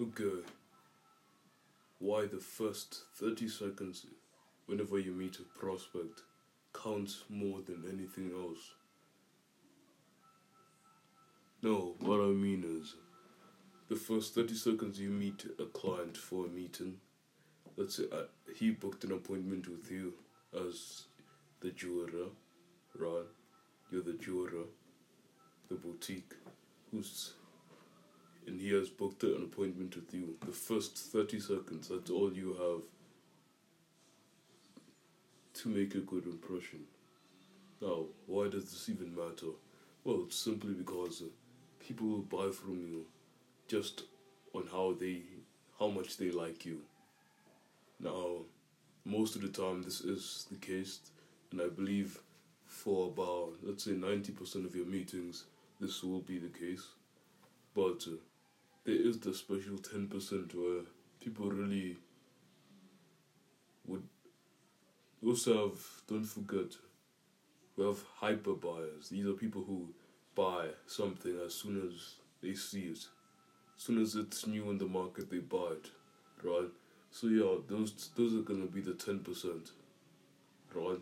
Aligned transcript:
Okay. 0.00 0.42
Why 2.00 2.26
the 2.26 2.40
first 2.40 3.04
30 3.14 3.48
seconds 3.48 4.06
whenever 4.66 4.98
you 4.98 5.12
meet 5.12 5.38
a 5.38 5.58
prospect 5.58 6.22
counts 6.72 7.22
more 7.28 7.60
than 7.60 7.84
anything 7.88 8.32
else? 8.36 8.74
No, 11.62 11.94
what 12.00 12.20
I 12.20 12.32
mean 12.32 12.64
is 12.66 12.96
the 13.88 13.94
first 13.94 14.34
30 14.34 14.54
seconds 14.54 14.98
you 14.98 15.10
meet 15.10 15.46
a 15.60 15.66
client 15.66 16.16
for 16.16 16.46
a 16.46 16.48
meeting, 16.48 16.96
let's 17.76 17.96
say 17.96 18.04
uh, 18.10 18.24
he 18.56 18.72
booked 18.72 19.04
an 19.04 19.12
appointment 19.12 19.68
with 19.68 19.88
you 19.92 20.14
as 20.66 21.04
the 21.60 21.70
jeweler, 21.70 22.30
right? 22.98 23.26
You're 23.92 24.02
the 24.02 24.14
jeweler, 24.14 24.66
the 25.68 25.76
boutique, 25.76 26.34
who's 26.90 27.34
and 28.46 28.60
he 28.60 28.72
has 28.72 28.88
booked 28.88 29.22
an 29.22 29.42
appointment 29.42 29.94
with 29.96 30.12
you. 30.12 30.36
The 30.44 30.52
first 30.52 30.96
30 30.96 31.40
seconds, 31.40 31.88
that's 31.88 32.10
all 32.10 32.32
you 32.32 32.52
have 32.54 32.82
to 35.62 35.68
make 35.68 35.94
a 35.94 36.00
good 36.00 36.24
impression. 36.26 36.80
Now, 37.80 38.04
why 38.26 38.48
does 38.48 38.64
this 38.64 38.88
even 38.88 39.14
matter? 39.14 39.52
Well, 40.04 40.24
it's 40.26 40.36
simply 40.36 40.74
because 40.74 41.22
uh, 41.22 41.26
people 41.86 42.06
will 42.06 42.18
buy 42.18 42.50
from 42.50 42.80
you 42.80 43.06
just 43.68 44.02
on 44.54 44.66
how 44.70 44.94
they, 44.98 45.22
how 45.78 45.88
much 45.88 46.16
they 46.16 46.30
like 46.30 46.64
you. 46.64 46.80
Now, 48.00 48.42
most 49.04 49.36
of 49.36 49.42
the 49.42 49.48
time 49.48 49.82
this 49.82 50.00
is 50.00 50.46
the 50.50 50.56
case, 50.58 51.00
and 51.50 51.60
I 51.60 51.68
believe 51.68 52.18
for 52.66 53.08
about, 53.08 53.54
let's 53.62 53.84
say 53.84 53.92
90% 53.92 54.66
of 54.66 54.74
your 54.74 54.86
meetings, 54.86 55.44
this 55.80 56.02
will 56.02 56.20
be 56.20 56.38
the 56.38 56.48
case. 56.48 56.86
But 57.74 58.04
uh, 58.06 58.16
there 58.84 58.94
is 58.94 59.18
the 59.20 59.32
special 59.32 59.78
10% 59.78 60.54
where 60.54 60.82
people 61.20 61.50
really 61.50 61.96
would 63.86 64.02
also 65.24 65.68
have, 65.68 65.78
don't 66.06 66.24
forget, 66.24 66.76
we 67.76 67.84
have 67.84 68.02
hyper 68.16 68.52
buyers. 68.54 69.08
These 69.10 69.26
are 69.26 69.32
people 69.32 69.64
who 69.66 69.88
buy 70.34 70.68
something 70.86 71.38
as 71.44 71.54
soon 71.54 71.82
as 71.88 72.16
they 72.42 72.54
see 72.54 72.82
it. 72.82 73.06
As 73.76 73.82
soon 73.82 74.00
as 74.00 74.14
it's 74.14 74.46
new 74.46 74.70
in 74.70 74.78
the 74.78 74.86
market, 74.86 75.30
they 75.30 75.38
buy 75.38 75.72
it, 75.72 75.90
right? 76.42 76.68
So 77.10 77.26
yeah, 77.26 77.56
those 77.68 78.10
those 78.16 78.34
are 78.34 78.42
gonna 78.42 78.66
be 78.66 78.80
the 78.80 78.94
ten 78.94 79.20
percent, 79.20 79.70
right? 80.74 81.00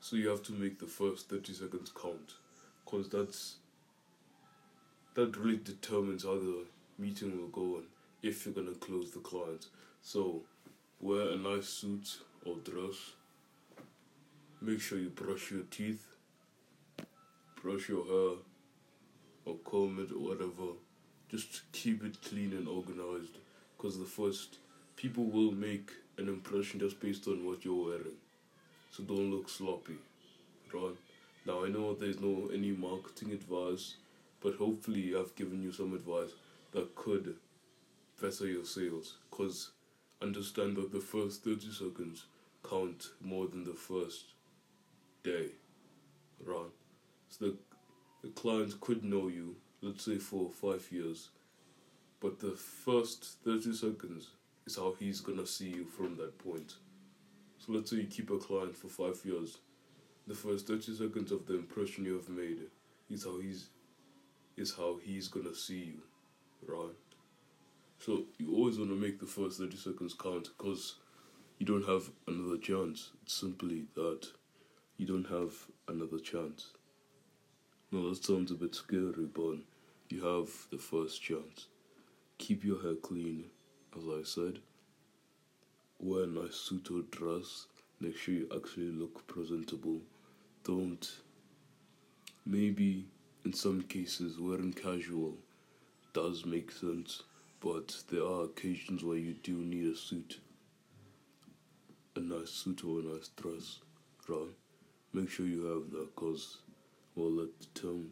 So 0.00 0.16
you 0.16 0.28
have 0.28 0.42
to 0.44 0.52
make 0.52 0.78
the 0.78 0.86
first 0.86 1.28
thirty 1.28 1.52
seconds 1.52 1.92
count, 2.00 2.34
cause 2.86 3.08
that's 3.08 3.56
that 5.14 5.36
really 5.36 5.60
determines 5.62 6.24
how 6.24 6.34
the 6.34 6.64
meeting 6.98 7.38
will 7.40 7.48
go 7.48 7.76
and 7.76 7.86
if 8.22 8.44
you're 8.44 8.54
gonna 8.54 8.76
close 8.76 9.10
the 9.12 9.20
client. 9.20 9.66
So 10.02 10.42
wear 11.00 11.30
a 11.30 11.36
nice 11.36 11.68
suit 11.68 12.18
or 12.44 12.56
dress. 12.56 12.96
Make 14.60 14.80
sure 14.80 14.98
you 14.98 15.10
brush 15.10 15.50
your 15.50 15.62
teeth, 15.70 16.06
brush 17.62 17.88
your 17.88 18.04
hair, 18.04 18.38
or 19.44 19.56
comb 19.64 19.98
it 20.00 20.12
or 20.12 20.30
whatever. 20.30 20.72
Just 21.28 21.62
keep 21.72 22.02
it 22.04 22.22
clean 22.22 22.52
and 22.52 22.66
organized. 22.66 23.36
Because 23.76 23.98
the 23.98 24.04
first 24.04 24.58
people 24.96 25.24
will 25.24 25.52
make 25.52 25.90
an 26.16 26.28
impression 26.28 26.80
just 26.80 27.00
based 27.00 27.26
on 27.26 27.44
what 27.44 27.64
you're 27.64 27.86
wearing. 27.86 28.18
So 28.90 29.02
don't 29.02 29.30
look 29.30 29.48
sloppy, 29.48 29.96
right? 30.72 30.96
Now 31.46 31.64
I 31.64 31.68
know 31.68 31.94
there's 31.94 32.20
no 32.20 32.48
any 32.52 32.70
marketing 32.70 33.32
advice 33.32 33.96
but 34.44 34.56
hopefully 34.56 35.14
I've 35.18 35.34
given 35.34 35.62
you 35.62 35.72
some 35.72 35.94
advice 35.94 36.28
that 36.72 36.94
could 36.94 37.36
better 38.20 38.46
your 38.46 38.66
sales. 38.66 39.16
Because 39.30 39.70
understand 40.20 40.76
that 40.76 40.92
the 40.92 41.00
first 41.00 41.42
30 41.44 41.72
seconds 41.72 42.26
count 42.62 43.06
more 43.22 43.46
than 43.48 43.64
the 43.64 43.72
first 43.72 44.34
day, 45.24 45.46
right? 46.44 46.70
So 47.30 47.46
the, 47.46 47.56
the 48.22 48.28
client 48.28 48.78
could 48.82 49.02
know 49.02 49.28
you, 49.28 49.56
let's 49.80 50.04
say 50.04 50.18
for 50.18 50.50
five 50.50 50.86
years, 50.90 51.30
but 52.20 52.38
the 52.38 52.52
first 52.52 53.38
30 53.46 53.72
seconds 53.72 54.28
is 54.66 54.76
how 54.76 54.94
he's 54.98 55.20
gonna 55.20 55.46
see 55.46 55.70
you 55.70 55.86
from 55.86 56.16
that 56.18 56.36
point. 56.38 56.74
So 57.58 57.72
let's 57.72 57.90
say 57.90 57.96
you 57.96 58.04
keep 58.04 58.30
a 58.30 58.36
client 58.36 58.76
for 58.76 58.88
five 58.88 59.18
years. 59.24 59.56
The 60.26 60.34
first 60.34 60.66
30 60.66 60.96
seconds 60.96 61.32
of 61.32 61.46
the 61.46 61.54
impression 61.54 62.04
you 62.04 62.14
have 62.16 62.28
made 62.28 62.58
is 63.10 63.24
how 63.24 63.40
he's 63.40 63.68
is 64.56 64.74
how 64.76 64.98
he's 65.02 65.28
gonna 65.28 65.54
see 65.54 65.94
you, 65.94 66.02
right? 66.66 66.94
So 67.98 68.24
you 68.38 68.54
always 68.54 68.78
want 68.78 68.90
to 68.90 68.96
make 68.96 69.18
the 69.18 69.26
first 69.26 69.58
30 69.58 69.76
seconds 69.76 70.14
count 70.14 70.50
because 70.56 70.96
you 71.58 71.66
don't 71.66 71.86
have 71.86 72.10
another 72.26 72.58
chance. 72.58 73.10
It's 73.22 73.34
simply 73.34 73.86
that 73.94 74.26
you 74.96 75.06
don't 75.06 75.26
have 75.28 75.52
another 75.88 76.18
chance. 76.18 76.68
No, 77.90 78.10
that 78.10 78.24
sounds 78.24 78.50
a 78.50 78.54
bit 78.54 78.74
scary, 78.74 79.26
but 79.32 79.58
you 80.08 80.24
have 80.24 80.50
the 80.70 80.78
first 80.78 81.22
chance. 81.22 81.68
Keep 82.38 82.64
your 82.64 82.82
hair 82.82 82.96
clean, 82.96 83.44
as 83.96 84.02
I 84.06 84.22
said. 84.24 84.58
Wear 85.98 86.24
a 86.24 86.26
nice 86.26 86.56
suit 86.56 86.90
or 86.90 87.02
dress. 87.10 87.66
Make 88.00 88.16
sure 88.16 88.34
you 88.34 88.48
actually 88.54 88.90
look 88.90 89.26
presentable. 89.26 90.00
Don't 90.64 91.08
maybe 92.44 93.06
in 93.44 93.52
some 93.52 93.82
cases, 93.82 94.38
wearing 94.38 94.72
casual 94.72 95.34
does 96.12 96.46
make 96.46 96.70
sense, 96.70 97.22
but 97.60 97.94
there 98.10 98.24
are 98.24 98.44
occasions 98.44 99.04
where 99.04 99.18
you 99.18 99.34
do 99.34 99.52
need 99.52 99.92
a 99.92 99.96
suit, 99.96 100.38
a 102.16 102.20
nice 102.20 102.50
suit 102.50 102.82
or 102.84 103.00
a 103.00 103.02
nice 103.02 103.28
dress, 103.36 103.80
right? 104.28 104.48
Make 105.12 105.30
sure 105.30 105.46
you 105.46 105.64
have 105.64 105.90
that, 105.92 106.16
cause, 106.16 106.58
well, 107.14 107.30
let 107.30 107.58
the 107.60 107.80
term, 107.80 108.10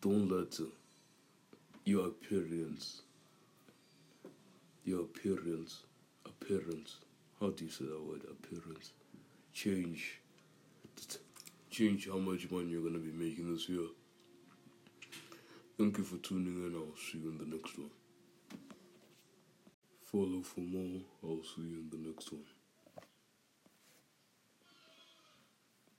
don't 0.00 0.28
let 0.30 0.58
your 1.84 2.06
appearance, 2.06 3.02
your 4.84 5.00
appearance, 5.00 5.82
appearance, 6.24 6.96
how 7.40 7.50
do 7.50 7.64
you 7.64 7.70
say 7.70 7.84
that 7.84 8.02
word, 8.02 8.22
appearance, 8.30 8.92
change 9.52 10.20
change 11.70 12.08
how 12.08 12.18
much 12.18 12.50
money 12.50 12.68
you're 12.68 12.82
going 12.82 12.94
to 12.94 12.98
be 12.98 13.12
making 13.12 13.52
this 13.52 13.68
year. 13.68 13.86
Thank 15.78 15.98
you 15.98 16.04
for 16.04 16.16
tuning 16.16 16.54
in. 16.54 16.74
I'll 16.74 16.96
see 16.96 17.18
you 17.18 17.30
in 17.30 17.38
the 17.38 17.56
next 17.56 17.78
one. 17.78 17.90
Follow 20.10 20.42
for 20.42 20.60
more. 20.60 21.02
I'll 21.22 21.44
see 21.44 21.62
you 21.62 21.78
in 21.78 21.88
the 21.90 22.08
next 22.08 22.32
one. 22.32 22.44